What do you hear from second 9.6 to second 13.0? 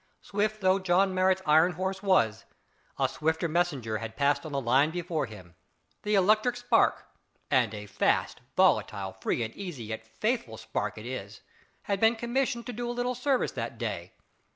yet faithful spark it is had been commissioned to do a